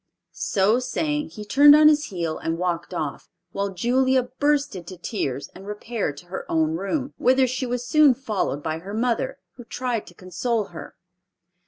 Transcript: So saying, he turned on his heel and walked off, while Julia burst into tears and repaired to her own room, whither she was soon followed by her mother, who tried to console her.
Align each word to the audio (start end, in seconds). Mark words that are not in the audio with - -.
So 0.33 0.79
saying, 0.79 1.29
he 1.29 1.45
turned 1.45 1.75
on 1.75 1.87
his 1.87 2.05
heel 2.05 2.39
and 2.39 2.57
walked 2.57 2.91
off, 2.91 3.29
while 3.51 3.69
Julia 3.69 4.23
burst 4.23 4.75
into 4.75 4.97
tears 4.97 5.49
and 5.53 5.67
repaired 5.67 6.17
to 6.17 6.25
her 6.25 6.51
own 6.51 6.73
room, 6.73 7.13
whither 7.19 7.45
she 7.45 7.67
was 7.67 7.85
soon 7.85 8.15
followed 8.15 8.63
by 8.63 8.79
her 8.79 8.95
mother, 8.95 9.37
who 9.57 9.63
tried 9.63 10.07
to 10.07 10.15
console 10.15 10.63
her. 10.73 10.95